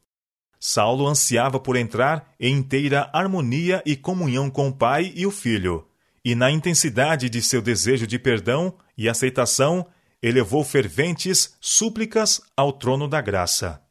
Saulo 0.59 1.07
ansiava 1.07 1.61
por 1.61 1.77
entrar 1.77 2.35
em 2.41 2.57
inteira 2.57 3.09
harmonia 3.13 3.83
e 3.87 3.95
comunhão 3.95 4.51
com 4.51 4.69
o 4.69 4.73
Pai 4.73 5.13
e 5.15 5.27
o 5.27 5.31
Filho, 5.31 5.87
e 6.25 6.35
na 6.35 6.51
intensidade 6.51 7.31
de 7.31 7.41
seu 7.41 7.63
desejo 7.63 8.07
de 8.07 8.19
perdão 8.19 8.75
e 8.99 9.09
aceitação, 9.09 9.87
elevou 10.21 10.65
ferventes 10.65 11.55
súplicas 11.61 12.41
ao 12.57 12.73
trono 12.73 13.07
da 13.07 13.21
graça. 13.21 13.86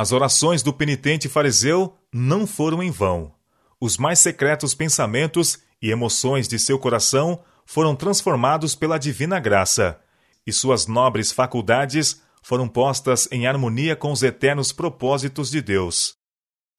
As 0.00 0.12
orações 0.12 0.62
do 0.62 0.72
penitente 0.72 1.28
fariseu 1.28 1.94
não 2.10 2.46
foram 2.46 2.82
em 2.82 2.90
vão. 2.90 3.34
Os 3.78 3.98
mais 3.98 4.18
secretos 4.18 4.74
pensamentos 4.74 5.58
e 5.82 5.90
emoções 5.90 6.48
de 6.48 6.58
seu 6.58 6.78
coração 6.78 7.38
foram 7.66 7.94
transformados 7.94 8.74
pela 8.74 8.96
divina 8.96 9.38
graça, 9.38 10.00
e 10.46 10.54
suas 10.54 10.86
nobres 10.86 11.30
faculdades 11.30 12.22
foram 12.42 12.66
postas 12.66 13.28
em 13.30 13.46
harmonia 13.46 13.94
com 13.94 14.10
os 14.10 14.22
eternos 14.22 14.72
propósitos 14.72 15.50
de 15.50 15.60
Deus. 15.60 16.14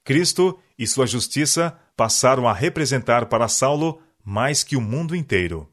Cristo 0.04 0.58
e 0.76 0.88
sua 0.88 1.06
justiça 1.06 1.78
passaram 1.96 2.48
a 2.48 2.54
representar 2.54 3.28
para 3.28 3.48
Saulo 3.48 4.02
mais 4.26 4.64
que 4.64 4.76
o 4.76 4.82
mundo 4.82 5.16
inteiro. 5.16 5.72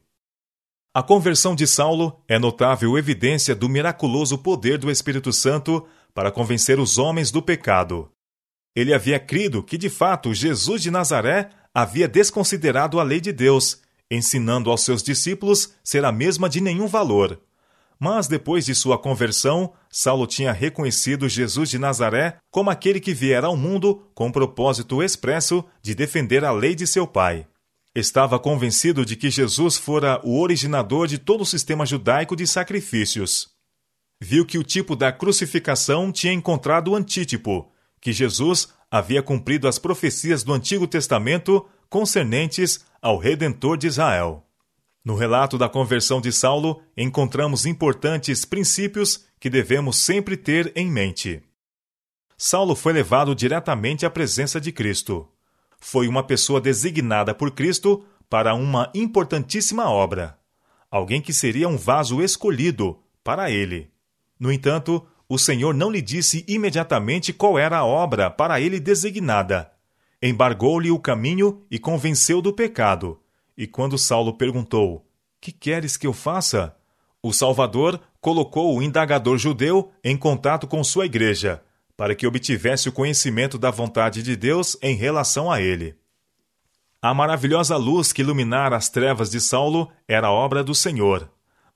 A 0.93 1.01
conversão 1.01 1.55
de 1.55 1.65
Saulo 1.65 2.21
é 2.27 2.37
notável 2.37 2.95
evidência 2.95 3.55
do 3.55 3.67
miraculoso 3.67 4.37
poder 4.37 4.77
do 4.77 4.91
Espírito 4.91 5.33
Santo 5.33 5.87
para 6.19 6.33
convencer 6.33 6.81
os 6.81 6.97
homens 6.97 7.31
do 7.31 7.41
pecado. 7.41 8.11
Ele 8.75 8.93
havia 8.93 9.17
crido 9.17 9.63
que, 9.63 9.77
de 9.77 9.89
fato, 9.89 10.33
Jesus 10.33 10.81
de 10.81 10.91
Nazaré 10.91 11.49
havia 11.73 12.09
desconsiderado 12.09 12.99
a 12.99 13.03
lei 13.03 13.21
de 13.21 13.31
Deus 13.31 13.79
ensinando 14.11 14.69
aos 14.69 14.83
seus 14.83 15.01
discípulos 15.01 15.75
ser 15.81 16.03
a 16.03 16.11
mesma 16.11 16.49
de 16.49 16.59
nenhum 16.59 16.87
valor. 16.87 17.39
Mas 17.97 18.27
depois 18.27 18.65
de 18.65 18.75
sua 18.75 18.97
conversão, 18.97 19.71
Saulo 19.89 20.27
tinha 20.27 20.51
reconhecido 20.51 21.29
Jesus 21.29 21.69
de 21.69 21.79
Nazaré 21.79 22.35
como 22.51 22.69
aquele 22.69 22.99
que 22.99 23.13
viera 23.13 23.47
ao 23.47 23.55
mundo 23.55 24.05
com 24.13 24.27
o 24.27 24.33
propósito 24.33 25.01
expresso 25.01 25.63
de 25.81 25.95
defender 25.95 26.43
a 26.43 26.51
lei 26.51 26.75
de 26.75 26.85
seu 26.85 27.07
pai. 27.07 27.47
Estava 27.95 28.37
convencido 28.37 29.05
de 29.05 29.15
que 29.15 29.29
Jesus 29.29 29.77
fora 29.77 30.19
o 30.25 30.41
originador 30.41 31.07
de 31.07 31.17
todo 31.17 31.43
o 31.43 31.45
sistema 31.45 31.85
judaico 31.85 32.35
de 32.35 32.45
sacrifícios. 32.45 33.57
Viu 34.21 34.45
que 34.45 34.57
o 34.57 34.63
tipo 34.63 34.95
da 34.95 35.11
crucificação 35.11 36.11
tinha 36.11 36.33
encontrado 36.33 36.91
o 36.91 36.95
antítipo, 36.95 37.71
que 38.01 38.11
Jesus 38.11 38.67
havia 38.91 39.23
cumprido 39.23 39.67
as 39.67 39.79
profecias 39.79 40.43
do 40.43 40.53
Antigo 40.53 40.87
Testamento 40.87 41.65
concernentes 41.89 42.85
ao 43.01 43.17
Redentor 43.17 43.77
de 43.77 43.87
Israel. 43.87 44.45
No 45.03 45.15
relato 45.15 45.57
da 45.57 45.69
conversão 45.69 46.19
de 46.19 46.31
Saulo, 46.31 46.81
encontramos 46.97 47.65
importantes 47.65 48.43
princípios 48.43 49.25
que 49.39 49.49
devemos 49.49 49.97
sempre 49.97 50.35
ter 50.35 50.71
em 50.75 50.91
mente. 50.91 51.41
Saulo 52.37 52.75
foi 52.75 52.93
levado 52.93 53.33
diretamente 53.33 54.05
à 54.05 54.09
presença 54.09 54.59
de 54.59 54.71
Cristo. 54.71 55.27
Foi 55.79 56.07
uma 56.07 56.23
pessoa 56.23 56.59
designada 56.59 57.33
por 57.33 57.51
Cristo 57.51 58.05
para 58.29 58.53
uma 58.53 58.91
importantíssima 58.93 59.89
obra. 59.89 60.37
Alguém 60.91 61.21
que 61.21 61.33
seria 61.33 61.69
um 61.69 61.77
vaso 61.77 62.21
escolhido 62.21 62.99
para 63.23 63.49
ele. 63.49 63.89
No 64.39 64.51
entanto, 64.51 65.05
o 65.27 65.37
Senhor 65.37 65.73
não 65.73 65.91
lhe 65.91 66.01
disse 66.01 66.45
imediatamente 66.47 67.33
qual 67.33 67.59
era 67.59 67.77
a 67.77 67.85
obra 67.85 68.29
para 68.29 68.61
ele 68.61 68.79
designada 68.79 69.71
embargou-lhe 70.21 70.91
o 70.91 70.99
caminho 70.99 71.63
e 71.71 71.79
convenceu 71.79 72.41
do 72.41 72.53
pecado. 72.53 73.19
E 73.57 73.65
quando 73.65 73.97
Saulo 73.97 74.33
perguntou: 74.33 75.05
Que 75.39 75.51
queres 75.51 75.97
que 75.97 76.07
eu 76.07 76.13
faça? 76.13 76.75
O 77.21 77.33
Salvador 77.33 77.99
colocou 78.21 78.77
o 78.77 78.81
indagador 78.81 79.37
judeu 79.37 79.91
em 80.03 80.15
contato 80.15 80.67
com 80.67 80.83
sua 80.83 81.05
igreja, 81.05 81.61
para 81.97 82.15
que 82.15 82.27
obtivesse 82.27 82.87
o 82.87 82.93
conhecimento 82.93 83.57
da 83.57 83.71
vontade 83.71 84.23
de 84.23 84.35
Deus 84.35 84.77
em 84.81 84.95
relação 84.95 85.51
a 85.51 85.61
ele. 85.61 85.95
A 87.01 87.13
maravilhosa 87.13 87.77
luz 87.77 88.11
que 88.11 88.21
iluminara 88.21 88.75
as 88.75 88.89
trevas 88.89 89.29
de 89.29 89.39
Saulo 89.39 89.89
era 90.07 90.31
obra 90.31 90.63
do 90.63 90.75
Senhor, 90.75 91.29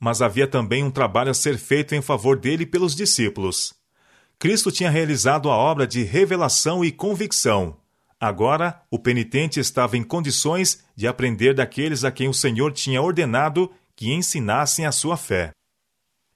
mas 0.04 0.22
havia 0.22 0.46
também 0.46 0.84
um 0.84 0.92
trabalho 0.92 1.32
a 1.32 1.34
ser 1.34 1.58
feito 1.58 1.96
em 1.96 2.02
favor 2.02 2.38
dele 2.38 2.66
pelos 2.66 2.94
discípulos. 2.94 3.74
Cristo 4.38 4.70
tinha 4.70 4.90
realizado 4.90 5.50
a 5.50 5.56
obra 5.56 5.88
de 5.88 6.04
revelação 6.04 6.84
e 6.84 6.92
convicção. 6.92 7.78
Agora, 8.20 8.82
o 8.92 9.00
penitente 9.00 9.62
estava 9.62 9.96
em 9.96 10.04
condições 10.04 10.84
de 10.94 11.08
aprender 11.08 11.54
daqueles 11.54 12.04
a 12.04 12.12
quem 12.12 12.28
o 12.28 12.34
Senhor 12.34 12.74
tinha 12.74 13.02
ordenado 13.02 13.72
que 13.96 14.12
ensinassem 14.12 14.86
a 14.86 14.92
sua 14.92 15.16
fé. 15.16 15.52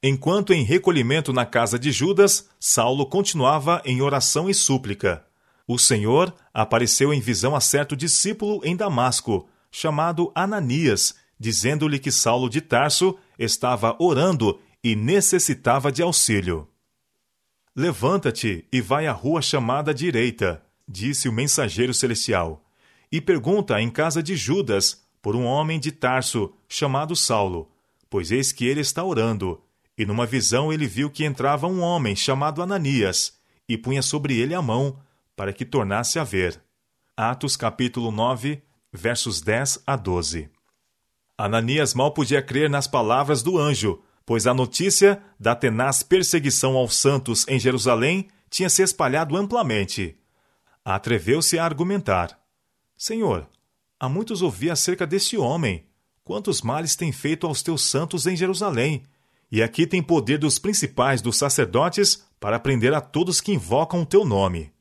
Enquanto 0.02 0.54
em 0.54 0.64
recolhimento 0.64 1.34
na 1.34 1.46
casa 1.46 1.78
de 1.78 1.92
Judas, 1.92 2.48
Saulo 2.58 3.06
continuava 3.06 3.82
em 3.84 4.02
oração 4.02 4.50
e 4.50 4.54
súplica. 4.54 5.26
O 5.68 5.78
Senhor 5.78 6.34
apareceu 6.54 7.14
em 7.14 7.20
visão 7.20 7.54
a 7.54 7.60
certo 7.60 7.98
discípulo 7.98 8.62
em 8.64 8.78
Damasco, 8.78 9.50
chamado 9.70 10.32
Ananias, 10.34 11.16
dizendo-lhe 11.38 12.00
que 12.00 12.14
Saulo 12.14 12.50
de 12.50 12.62
Tarso 12.62 13.18
estava 13.38 13.96
orando 14.00 14.60
e 14.84 14.96
necessitava 14.96 15.92
de 15.92 16.02
auxílio. 16.02 16.68
Levanta-te 17.76 18.66
e 18.72 18.82
vai 18.82 19.08
à 19.08 19.12
rua 19.12 19.42
chamada 19.42 19.94
direita 19.94 20.64
disse 20.88 21.28
o 21.28 21.34
mensageiro 21.34 21.94
celestial, 21.94 22.64
e 23.12 23.20
pergunta 23.20 23.80
em 23.82 23.90
casa 23.90 24.24
de 24.24 24.36
Judas 24.36 25.04
por 25.22 25.36
um 25.36 25.44
homem 25.44 25.80
de 25.80 25.92
Tarso 25.92 26.54
chamado 26.68 27.16
Saulo, 27.16 27.70
pois 28.10 28.32
eis 28.32 28.52
que 28.52 28.66
ele 28.66 28.80
está 28.80 29.04
orando. 29.04 29.62
E 29.98 30.06
numa 30.06 30.26
visão 30.26 30.72
ele 30.72 30.88
viu 30.88 31.10
que 31.10 31.26
entrava 31.26 31.68
um 31.68 31.82
homem 31.82 32.16
chamado 32.16 32.62
Ananias 32.62 33.38
e 33.68 33.78
punha 33.78 34.02
sobre 34.02 34.38
ele 34.38 34.54
a 34.54 34.62
mão 34.62 35.00
para 35.36 35.52
que 35.52 35.66
tornasse 35.66 36.20
a 36.20 36.24
ver. 36.24 36.62
Atos 37.16 37.58
capítulo 37.58 38.12
9, 38.12 38.62
versos 38.94 39.42
10 39.42 39.84
a 39.86 39.96
12. 39.96 40.50
Ananias 41.38 41.94
mal 41.94 42.12
podia 42.12 42.42
crer 42.42 42.68
nas 42.68 42.88
palavras 42.88 43.44
do 43.44 43.60
anjo, 43.60 44.02
pois 44.26 44.48
a 44.48 44.54
notícia 44.54 45.22
da 45.40 45.56
tenaz 45.56 46.02
perseguição 46.02 46.76
aos 46.76 46.96
santos 46.96 47.48
em 47.48 47.60
Jerusalém 47.60 48.28
tinha 48.50 48.70
se 48.70 48.82
espalhado 48.82 49.38
amplamente. 49.38 50.18
Atreveu-se 50.84 51.60
a 51.60 51.64
argumentar: 51.64 52.40
Senhor, 52.98 53.48
há 54.00 54.10
muitos 54.10 54.42
ouvi 54.42 54.72
acerca 54.72 55.06
deste 55.06 55.38
homem. 55.38 55.86
Quantos 56.24 56.62
males 56.62 56.96
tem 56.96 57.12
feito 57.12 57.46
aos 57.46 57.62
teus 57.62 57.84
santos 57.84 58.26
em 58.26 58.36
Jerusalém? 58.36 59.04
E 59.52 59.62
aqui 59.62 59.88
tem 59.88 60.02
poder 60.02 60.40
dos 60.40 60.60
principais 60.60 61.22
dos 61.22 61.38
sacerdotes 61.38 62.26
para 62.40 62.60
prender 62.60 62.94
a 62.94 63.00
todos 63.00 63.40
que 63.40 63.54
invocam 63.54 64.02
o 64.02 64.06
teu 64.06 64.26
nome. 64.26 64.74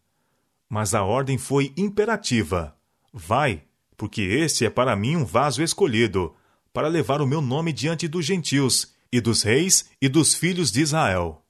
Mas 0.69 0.95
a 0.95 1.05
ordem 1.05 1.39
foi 1.39 1.73
imperativa: 1.77 2.77
Vai, 3.13 3.63
porque 3.97 4.23
este 4.23 4.65
é 4.65 4.71
para 4.71 4.97
mim 4.97 5.17
um 5.17 5.25
vaso 5.25 5.63
escolhido, 5.63 6.35
para 6.77 6.89
levar 6.89 7.23
o 7.23 7.27
meu 7.27 7.41
nome 7.41 7.73
diante 7.73 8.07
dos 8.07 8.27
gentios, 8.27 8.93
e 9.11 9.19
dos 9.19 9.41
reis 9.41 9.89
e 9.99 10.11
dos 10.11 10.35
filhos 10.35 10.71
de 10.71 10.83
Israel. 10.83 11.43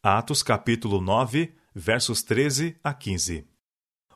Atos 0.00 0.44
capítulo 0.44 1.00
9, 1.00 1.52
versos 1.74 2.22
13 2.22 2.76
a 2.80 2.94
15. 2.94 3.48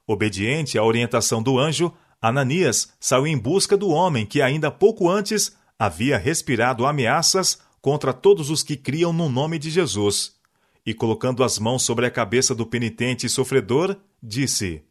Obediente 0.07 0.79
à 0.79 0.85
orientação 0.85 1.43
do 1.43 1.59
anjo, 1.59 1.93
Ananias 2.23 2.93
saiu 3.01 3.27
em 3.27 3.37
busca 3.37 3.77
do 3.77 3.89
homem 3.89 4.25
que 4.25 4.41
ainda 4.41 4.71
pouco 4.71 5.11
antes 5.11 5.57
havia 5.77 6.17
respirado 6.17 6.87
ameaças 6.87 7.59
contra 7.81 8.13
todos 8.13 8.49
os 8.49 8.63
que 8.63 8.77
criam 8.77 9.13
no 9.13 9.29
nome 9.29 9.59
de 9.59 9.71
Jesus. 9.71 10.37
E 10.87 10.95
colocando 10.95 11.43
as 11.43 11.59
mãos 11.59 11.83
sobre 11.83 12.07
a 12.07 12.13
cabeça 12.13 12.55
do 12.55 12.65
penitente 12.65 13.27
e 13.27 13.29
sofredor, 13.29 13.97
disse: 14.23 14.85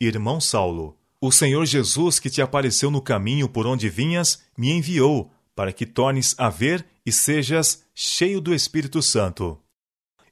Irmão 0.00 0.40
Saulo, 0.40 0.98
o 1.20 1.32
Senhor 1.32 1.64
Jesus 1.64 2.18
que 2.18 2.28
te 2.28 2.42
apareceu 2.42 2.90
no 2.90 3.00
caminho 3.00 3.48
por 3.48 3.66
onde 3.66 3.88
vinhas 3.88 4.42
me 4.56 4.70
enviou 4.70 5.32
para 5.54 5.72
que 5.72 5.86
tornes 5.86 6.34
a 6.38 6.50
ver 6.50 6.84
e 7.04 7.10
sejas 7.10 7.84
cheio 7.94 8.40
do 8.40 8.54
Espírito 8.54 9.00
Santo. 9.00 9.58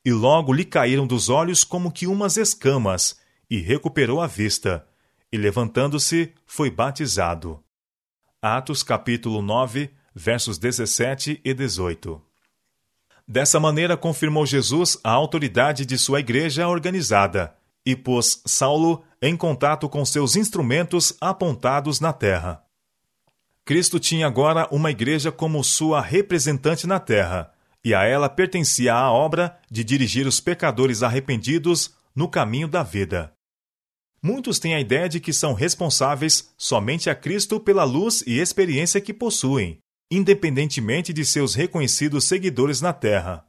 E 0.05 0.13
logo 0.13 0.53
lhe 0.53 0.65
caíram 0.65 1.07
dos 1.07 1.31
olhos 1.31 1.65
como 1.65 1.91
que 1.91 2.07
umas 2.07 2.37
escamas, 2.37 3.19
e 3.49 3.59
recuperou 3.59 4.21
a 4.21 4.27
vista, 4.27 4.87
e 5.33 5.39
levantando-se, 5.39 6.33
foi 6.45 6.71
batizado. 6.71 7.63
Atos 8.43 8.83
capítulo 8.83 9.41
9, 9.41 9.91
versos 10.15 10.59
17 10.59 11.41
e 11.43 11.55
18. 11.55 12.21
Dessa 13.27 13.59
maneira 13.59 13.97
confirmou 13.97 14.45
Jesus 14.45 14.99
a 15.03 15.11
autoridade 15.11 15.87
de 15.87 15.97
sua 15.97 16.21
igreja 16.21 16.69
organizada 16.69 17.57
e 17.85 17.95
pôs 17.95 18.43
Saulo 18.47 19.05
em 19.21 19.37
contato 19.37 19.89
com 19.89 20.05
seus 20.05 20.37
instrumentos 20.37 21.15
apontados 21.21 22.01
na 22.01 22.13
terra. 22.13 22.63
Cristo 23.65 23.99
tinha 23.99 24.27
agora 24.27 24.69
uma 24.71 24.91
igreja 24.91 25.33
como 25.33 25.65
sua 25.65 26.01
representante 26.01 26.87
na 26.87 27.01
terra, 27.01 27.53
e 27.85 27.95
a 27.95 28.05
ela 28.05 28.29
pertencia 28.29 28.95
a 28.95 29.11
obra 29.11 29.59
de 29.71 29.83
dirigir 29.85 30.27
os 30.27 30.41
pecadores 30.41 31.03
arrependidos 31.03 31.95
no 32.15 32.29
caminho 32.29 32.69
da 32.69 32.83
vida. 32.83 33.33
Muitos 34.23 34.59
têm 34.59 34.75
a 34.75 34.81
ideia 34.81 35.09
de 35.09 35.21
que 35.21 35.35
são 35.35 35.53
responsáveis 35.53 36.53
somente 36.57 37.11
a 37.11 37.15
Cristo 37.15 37.61
pela 37.61 37.85
luz 37.85 38.23
e 38.27 38.39
experiência 38.39 39.01
que 39.01 39.13
possuem, 39.13 39.79
independentemente 40.11 41.13
de 41.13 41.25
seus 41.25 41.55
reconhecidos 41.55 42.25
seguidores 42.25 42.81
na 42.81 42.93
terra. 42.93 43.45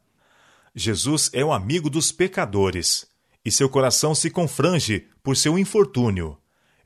Jesus 0.74 1.30
é 1.32 1.46
o 1.46 1.54
amigo 1.54 1.90
dos 1.90 2.12
pecadores, 2.12 3.08
e 3.46 3.52
seu 3.52 3.70
coração 3.70 4.16
se 4.16 4.32
confrange 4.32 5.08
por 5.24 5.38
seu 5.38 5.58
infortúnio. 5.58 6.38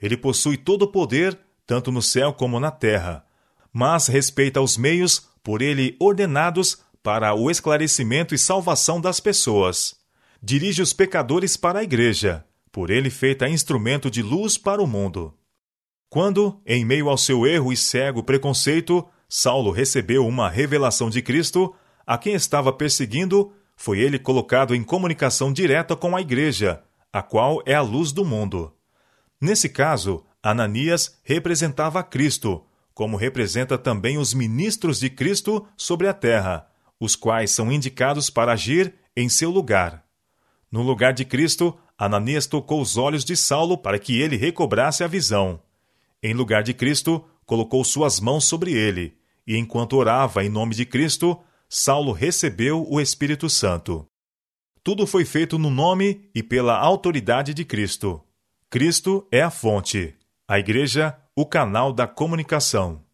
Ele 0.02 0.17
possui 0.17 0.58
todo 0.58 0.84
o 0.84 0.91
poder, 0.91 1.39
tanto 1.65 1.91
no 1.91 2.02
céu 2.02 2.34
como 2.34 2.60
na 2.60 2.69
terra, 2.69 3.26
mas 3.72 4.08
respeita 4.08 4.62
os 4.62 4.78
meios 4.78 5.30
por 5.41 5.62
ele 5.62 5.95
ordenados 6.00 6.78
para 7.02 7.34
o 7.34 7.50
esclarecimento 7.50 8.36
e 8.36 8.38
salvação 8.38 9.00
das 9.00 9.19
pessoas. 9.19 9.95
Dirige 10.41 10.82
os 10.82 10.93
pecadores 10.93 11.56
para 11.56 11.80
a 11.80 11.84
igreja, 11.84 12.45
por 12.72 12.89
ele 12.89 13.10
feita 13.10 13.50
instrumento 13.50 14.12
de 14.12 14.22
luz 14.22 14.58
para 14.58 14.82
o 14.82 14.88
mundo. 14.88 15.34
Quando, 16.10 16.62
em 16.65 16.84
meio 16.84 17.08
ao 17.10 17.17
seu 17.17 17.45
erro 17.45 17.72
e 17.72 17.78
cego 17.78 18.24
preconceito, 18.24 19.08
Saulo 19.28 19.72
recebeu 19.72 20.26
uma 20.26 20.50
revelação 20.50 21.10
de 21.10 21.22
Cristo, 21.22 21.74
a 22.06 22.17
quem 22.17 22.34
estava 22.34 22.74
perseguindo, 22.74 23.54
foi 23.79 23.99
ele 23.99 24.19
colocado 24.19 24.75
em 24.75 24.83
comunicação 24.83 25.53
direta 25.53 25.95
com 25.95 26.13
a 26.13 26.19
igreja, 26.19 26.83
a 27.13 27.21
qual 27.21 27.63
é 27.65 27.73
a 27.73 27.81
luz 27.81 28.11
do 28.11 28.25
mundo. 28.25 28.73
Nesse 29.39 29.69
caso, 29.69 30.25
Ananias 30.43 31.17
representava 31.23 32.03
Cristo, 32.03 32.65
como 32.93 33.15
representa 33.15 33.77
também 33.77 34.17
os 34.17 34.33
ministros 34.33 34.99
de 34.99 35.09
Cristo 35.09 35.65
sobre 35.77 36.09
a 36.09 36.13
terra, 36.13 36.67
os 36.99 37.15
quais 37.15 37.51
são 37.51 37.71
indicados 37.71 38.29
para 38.29 38.51
agir 38.51 38.95
em 39.15 39.29
seu 39.29 39.49
lugar. 39.49 40.03
No 40.69 40.81
lugar 40.81 41.13
de 41.13 41.23
Cristo, 41.23 41.73
Ananias 41.97 42.47
tocou 42.47 42.81
os 42.81 42.97
olhos 42.97 43.23
de 43.23 43.37
Saulo 43.37 43.77
para 43.77 43.97
que 43.97 44.19
ele 44.19 44.35
recobrasse 44.35 45.05
a 45.05 45.07
visão. 45.07 45.57
Em 46.21 46.33
lugar 46.33 46.63
de 46.63 46.73
Cristo, 46.73 47.23
colocou 47.45 47.81
suas 47.85 48.19
mãos 48.19 48.43
sobre 48.43 48.73
ele, 48.73 49.17
e 49.47 49.55
enquanto 49.55 49.93
orava 49.93 50.43
em 50.43 50.49
nome 50.49 50.75
de 50.75 50.85
Cristo, 50.85 51.39
Saulo 51.71 52.13
recebeu 52.13 52.84
o 52.89 52.99
Espírito 52.99 53.47
Santo. 53.47 54.08
Tudo 54.84 55.05
foi 55.05 55.23
feito 55.23 55.60
no 55.60 55.69
nome 55.69 56.27
e 56.34 56.41
pela 56.41 56.75
autoridade 56.75 57.53
de 57.53 57.63
Cristo. 57.63 58.23
Cristo 58.71 59.27
é 59.32 59.43
a 59.43 59.51
fonte, 59.51 60.15
a 60.47 60.58
Igreja, 60.58 61.15
o 61.36 61.45
canal 61.45 61.93
da 61.93 62.08
comunicação. 62.08 63.05